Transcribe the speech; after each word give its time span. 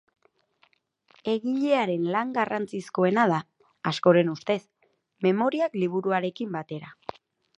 Egilearen 1.33 2.07
lan 2.15 2.31
garrantzizkoena 2.37 3.27
da, 3.33 3.37
askoren 3.93 4.33
ustez, 4.35 4.59
Memoriak 5.29 5.79
liburuarekin 5.83 6.53
batera. 6.59 6.93